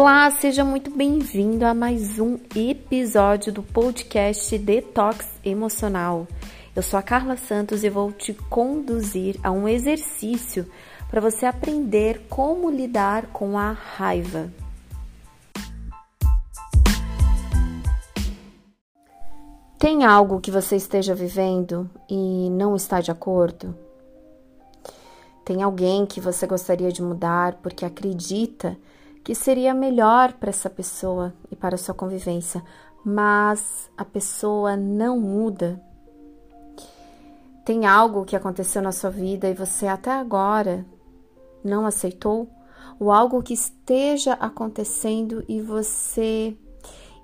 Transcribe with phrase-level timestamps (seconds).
[0.00, 6.24] Olá, seja muito bem-vindo a mais um episódio do podcast Detox Emocional.
[6.76, 10.70] Eu sou a Carla Santos e vou te conduzir a um exercício
[11.10, 14.52] para você aprender como lidar com a raiva.
[19.80, 23.74] Tem algo que você esteja vivendo e não está de acordo?
[25.44, 28.88] Tem alguém que você gostaria de mudar porque acredita que
[29.34, 32.62] seria melhor para essa pessoa e para a sua convivência,
[33.04, 35.82] mas a pessoa não muda?
[37.64, 40.86] Tem algo que aconteceu na sua vida e você até agora
[41.62, 42.48] não aceitou?
[42.98, 46.56] Ou algo que esteja acontecendo e você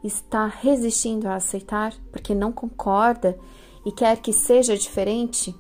[0.03, 3.39] está resistindo a aceitar porque não concorda
[3.85, 5.55] e quer que seja diferente?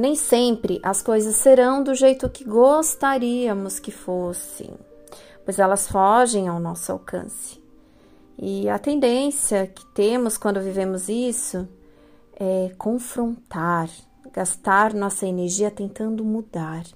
[0.00, 4.70] Nem sempre as coisas serão do jeito que gostaríamos que fossem,
[5.44, 7.62] pois elas fogem ao nosso alcance.
[8.38, 11.68] E a tendência que temos quando vivemos isso
[12.34, 13.90] é confrontar,
[14.32, 16.86] gastar nossa energia tentando mudar.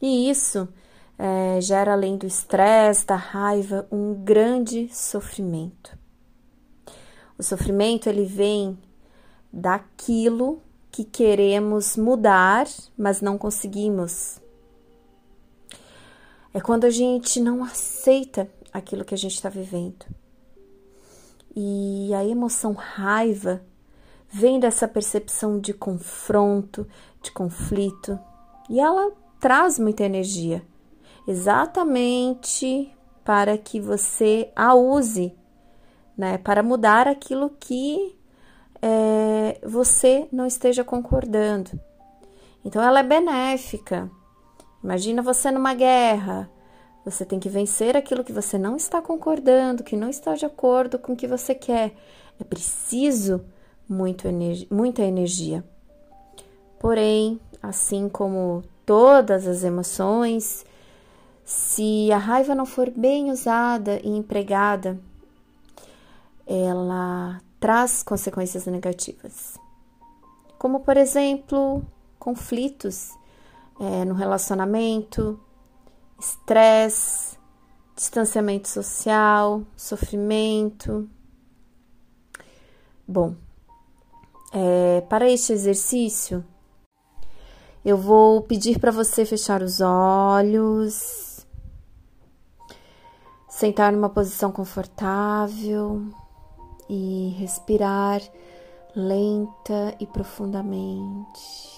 [0.00, 0.66] E isso
[1.18, 5.98] é, gera, além do estresse, da raiva, um grande sofrimento.
[7.36, 8.78] O sofrimento ele vem
[9.52, 10.62] daquilo
[10.96, 12.66] que queremos mudar,
[12.96, 14.40] mas não conseguimos.
[16.54, 20.06] É quando a gente não aceita aquilo que a gente está vivendo.
[21.54, 23.62] E a emoção raiva
[24.26, 26.88] vem dessa percepção de confronto,
[27.22, 28.18] de conflito,
[28.70, 30.62] e ela traz muita energia,
[31.28, 32.90] exatamente
[33.22, 35.36] para que você a use,
[36.16, 38.15] né, para mudar aquilo que
[38.82, 41.70] é, você não esteja concordando.
[42.64, 44.10] Então, ela é benéfica.
[44.82, 46.50] Imagina você numa guerra.
[47.04, 50.98] Você tem que vencer aquilo que você não está concordando, que não está de acordo
[50.98, 51.94] com o que você quer.
[52.40, 53.44] É preciso
[53.88, 55.64] muito energia, muita energia.
[56.78, 60.64] Porém, assim como todas as emoções,
[61.44, 64.98] se a raiva não for bem usada e empregada,
[66.46, 69.58] ela traz consequências negativas.
[70.58, 71.84] Como, por exemplo,
[72.18, 73.10] conflitos
[73.78, 75.38] é, no relacionamento,
[76.18, 77.36] estresse,
[77.94, 81.08] distanciamento social, sofrimento.
[83.06, 83.34] Bom,
[84.52, 86.44] é, para este exercício,
[87.84, 91.46] eu vou pedir para você fechar os olhos,
[93.48, 96.02] sentar numa posição confortável
[96.88, 98.20] e respirar
[98.94, 101.76] lenta e profundamente.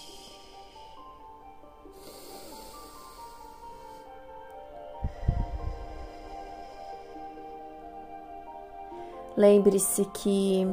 [9.37, 10.67] Lembre-se que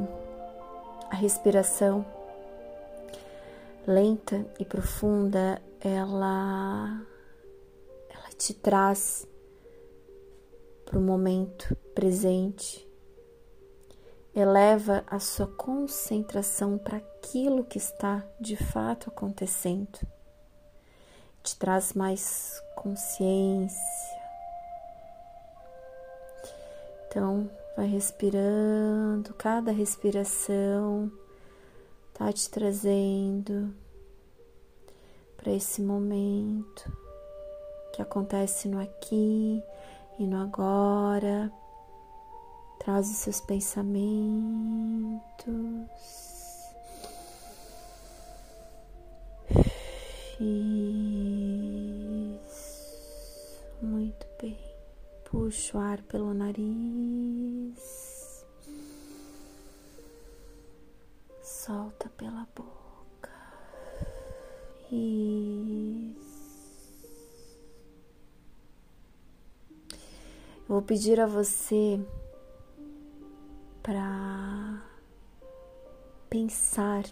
[1.11, 2.05] a respiração
[3.87, 7.01] lenta e profunda, ela
[8.09, 9.27] ela te traz
[10.83, 12.84] para o momento presente
[14.35, 19.99] eleva a sua concentração para aquilo que está de fato acontecendo,
[21.41, 23.79] te traz mais consciência.
[27.07, 31.09] Então, vai respirando, cada respiração
[32.13, 33.73] tá te trazendo
[35.37, 36.91] para esse momento
[37.93, 39.63] que acontece no aqui
[40.19, 41.51] e no agora
[42.85, 43.89] Traz os seus pensamentos.
[50.39, 51.65] Isso.
[53.81, 54.59] Muito bem.
[55.23, 57.75] Puxa o ar pelo nariz.
[61.41, 63.31] Solta pela boca.
[70.67, 71.99] Vou pedir a você
[73.85, 74.81] para
[76.27, 77.03] pensar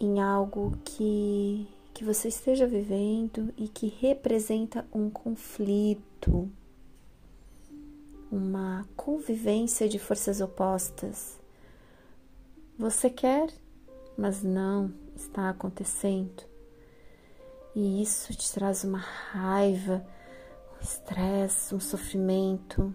[0.00, 6.50] em algo que, que você esteja vivendo e que representa um conflito,
[8.28, 11.38] uma convivência de forças opostas.
[12.76, 13.48] Você quer,
[14.18, 16.42] mas não está acontecendo.
[17.72, 20.04] E isso te traz uma raiva,
[20.76, 22.92] um estresse, um sofrimento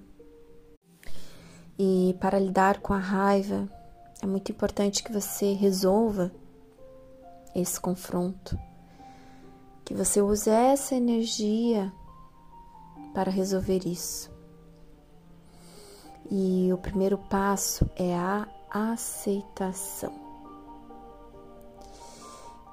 [1.77, 3.67] e para lidar com a raiva,
[4.21, 6.31] é muito importante que você resolva
[7.55, 8.57] esse confronto,
[9.83, 11.91] que você use essa energia
[13.13, 14.31] para resolver isso.
[16.29, 20.13] E o primeiro passo é a aceitação.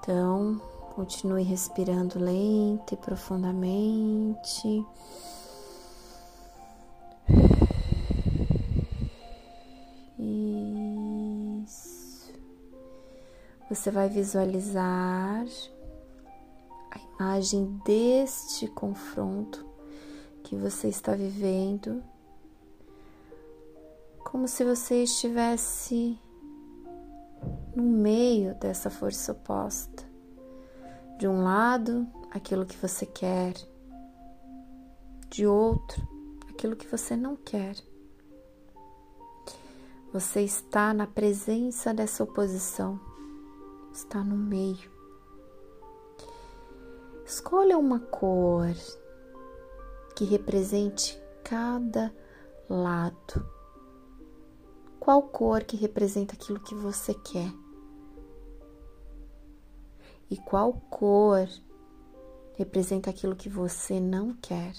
[0.00, 0.60] Então,
[0.94, 4.86] continue respirando lento e profundamente.
[13.68, 15.44] Você vai visualizar
[16.90, 19.66] a imagem deste confronto
[20.42, 22.02] que você está vivendo,
[24.24, 26.18] como se você estivesse
[27.76, 30.02] no meio dessa força oposta.
[31.18, 33.52] De um lado, aquilo que você quer,
[35.28, 36.08] de outro,
[36.48, 37.76] aquilo que você não quer.
[40.12, 42.98] Você está na presença dessa oposição,
[43.92, 44.90] está no meio.
[47.24, 48.74] Escolha uma cor
[50.16, 52.14] que represente cada
[52.68, 53.48] lado.
[54.98, 57.52] Qual cor que representa aquilo que você quer?
[60.30, 61.48] E qual cor
[62.56, 64.74] representa aquilo que você não quer?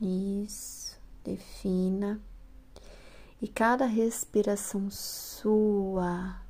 [0.00, 2.20] Isso, defina.
[3.40, 6.40] E cada respiração sua,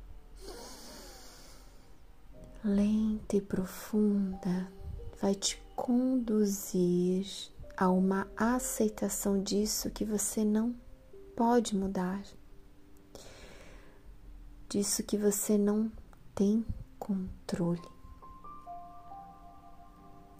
[2.63, 4.71] lenta e profunda,
[5.21, 7.27] vai te conduzir
[7.75, 10.73] a uma aceitação disso que você não
[11.35, 12.23] pode mudar,
[14.69, 15.91] disso que você não
[16.33, 16.65] tem
[16.97, 17.81] controle.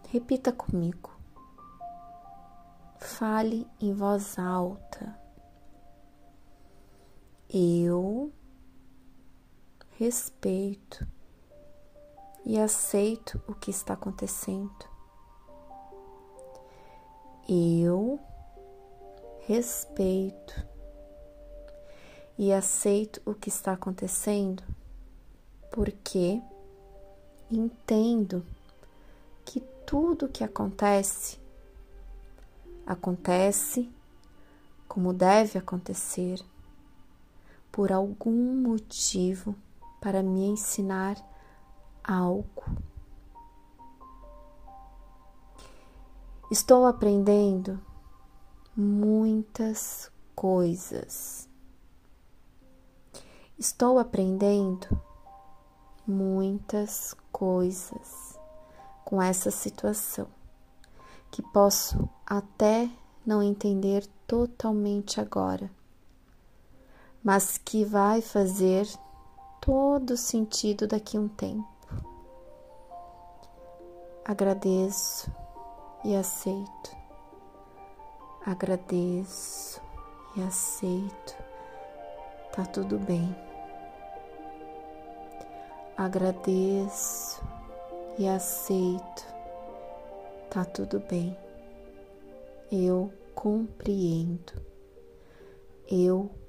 [0.08, 1.10] Repita comigo.
[2.98, 5.27] Fale em voz alta.
[7.50, 8.30] Eu
[9.96, 11.06] respeito
[12.44, 14.86] e aceito o que está acontecendo.
[17.48, 18.20] Eu
[19.46, 20.62] respeito
[22.36, 24.62] e aceito o que está acontecendo
[25.72, 26.42] porque
[27.50, 28.44] entendo
[29.46, 31.38] que tudo que acontece
[32.86, 33.90] acontece
[34.86, 36.44] como deve acontecer
[37.78, 39.54] por algum motivo
[40.00, 41.16] para me ensinar
[42.02, 42.64] algo.
[46.50, 47.80] Estou aprendendo
[48.76, 51.48] muitas coisas.
[53.56, 55.00] Estou aprendendo
[56.04, 58.36] muitas coisas
[59.04, 60.26] com essa situação
[61.30, 62.90] que posso até
[63.24, 65.70] não entender totalmente agora,
[67.22, 68.86] mas que vai fazer
[69.60, 71.66] todo sentido daqui a um tempo.
[74.24, 75.30] Agradeço
[76.04, 76.96] e aceito.
[78.44, 79.80] Agradeço
[80.36, 81.36] e aceito.
[82.52, 83.48] Tá tudo bem
[85.98, 87.42] agradeço
[88.16, 89.26] e aceito,
[90.48, 91.36] tá tudo bem.
[92.70, 94.52] Eu compreendo,
[95.90, 96.47] eu compreendo.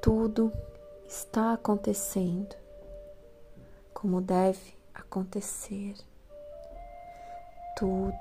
[0.00, 0.52] Tudo
[1.06, 2.56] está acontecendo
[3.92, 5.94] como deve acontecer.
[7.76, 8.12] Tudo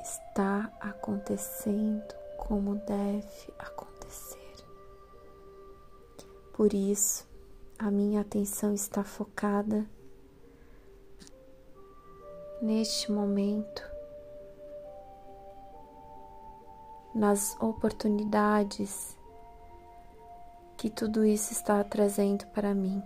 [0.00, 4.38] está acontecendo como deve acontecer.
[6.52, 7.26] Por isso,
[7.78, 9.84] a minha atenção está focada
[12.62, 13.87] neste momento
[17.14, 19.16] nas oportunidades
[20.76, 23.02] que tudo isso está trazendo para mim.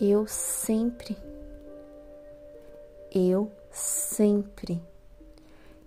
[0.00, 1.16] Eu sempre,
[3.10, 4.82] eu sempre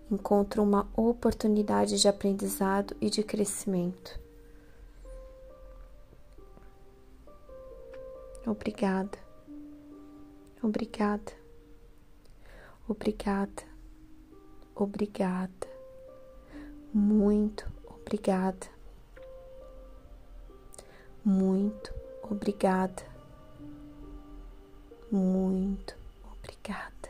[0.09, 4.19] encontro uma oportunidade de aprendizado e de crescimento.
[8.45, 9.19] Obrigada,
[10.63, 11.33] obrigada,
[12.87, 13.66] obrigada,
[14.83, 15.67] obrigada,
[16.93, 18.67] muito obrigada,
[21.23, 21.93] muito
[22.23, 23.03] obrigada,
[25.11, 27.09] muito obrigada.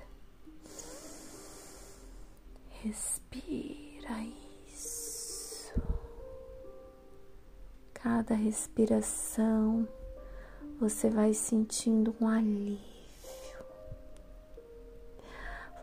[2.83, 4.23] Respira
[4.67, 5.73] isso.
[7.93, 9.87] Cada respiração
[10.79, 12.79] você vai sentindo um alívio.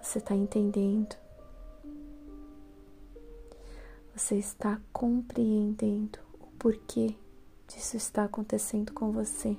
[0.01, 1.24] Você está entendendo?
[4.25, 7.15] Você está compreendendo o porquê
[7.69, 9.55] disso está acontecendo com você.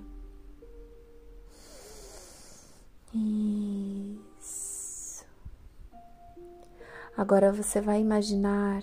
[3.13, 5.23] Isso.
[7.15, 8.81] Agora você vai imaginar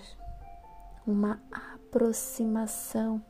[1.05, 3.21] uma aproximação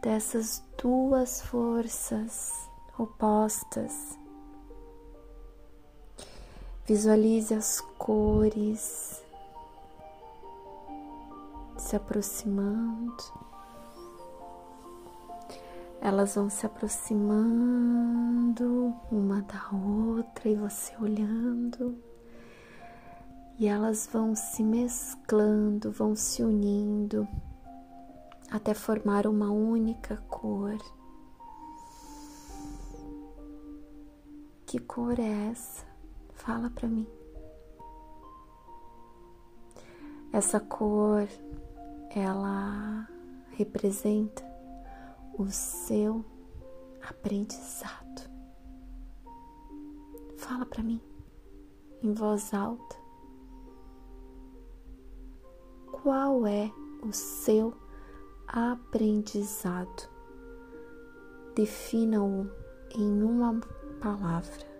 [0.00, 2.66] dessas duas forças
[2.96, 4.18] opostas.
[6.86, 9.21] Visualize as cores
[11.92, 13.22] se aproximando.
[16.00, 17.44] Elas vão se aproximando
[19.10, 22.02] uma da outra e você olhando.
[23.58, 27.28] E elas vão se mesclando, vão se unindo
[28.50, 30.78] até formar uma única cor.
[34.64, 35.84] Que cor é essa?
[36.32, 37.06] Fala para mim.
[40.32, 41.28] Essa cor,
[42.14, 43.08] ela
[43.52, 44.42] representa
[45.38, 46.24] o seu
[47.08, 48.30] aprendizado.
[50.36, 51.00] Fala para mim
[52.02, 52.96] em voz alta.
[55.90, 56.70] Qual é
[57.02, 57.74] o seu
[58.52, 60.08] aprendizado.
[61.54, 62.50] Defina-o
[62.94, 63.58] em uma
[64.00, 64.70] palavra.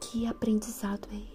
[0.00, 1.31] Que aprendizado é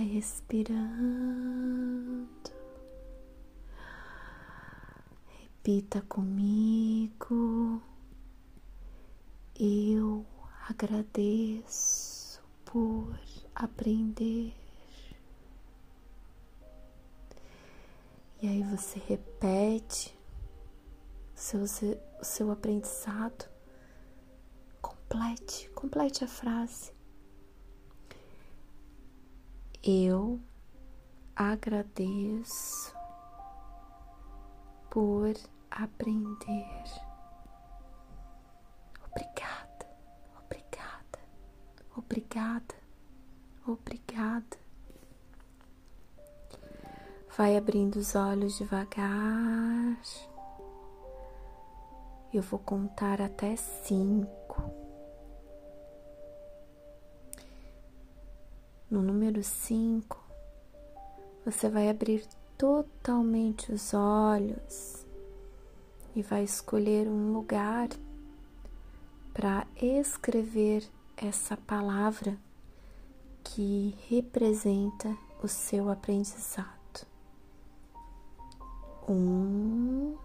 [0.00, 0.80] Vai respirando.
[5.42, 7.82] Repita comigo.
[9.54, 10.24] Eu
[10.66, 13.14] agradeço por
[13.54, 14.54] aprender
[18.40, 20.18] E aí você repete
[21.34, 23.44] o seu, o seu aprendizado.
[24.80, 26.99] Complete, complete a frase.
[29.82, 30.38] Eu
[31.34, 32.94] agradeço
[34.90, 35.32] por
[35.70, 36.84] aprender.
[39.06, 39.88] Obrigada,
[40.38, 41.18] obrigada,
[41.96, 42.74] obrigada,
[43.66, 44.58] obrigada.
[47.34, 49.98] Vai abrindo os olhos devagar.
[52.34, 54.39] Eu vou contar até cinco.
[58.90, 60.20] No número cinco,
[61.44, 62.26] você vai abrir
[62.58, 65.06] totalmente os olhos
[66.16, 67.88] e vai escolher um lugar
[69.32, 70.84] para escrever
[71.16, 72.36] essa palavra
[73.44, 77.06] que representa o seu aprendizado.
[79.08, 80.16] Um,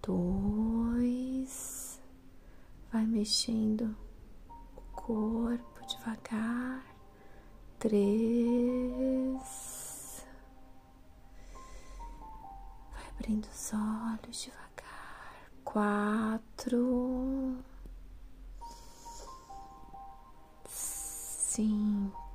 [0.00, 2.00] dois,
[2.92, 4.05] vai mexendo
[5.06, 6.84] corpo devagar,
[7.78, 8.26] três,
[12.90, 17.56] vai abrindo os olhos devagar, quatro,
[20.64, 22.25] cinco